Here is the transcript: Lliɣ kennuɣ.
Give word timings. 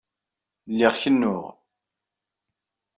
Lliɣ 0.71 0.93
kennuɣ. 1.01 1.43